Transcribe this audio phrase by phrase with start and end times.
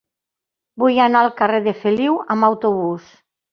[0.83, 3.15] Vull anar al carrer de Feliu amb autobús.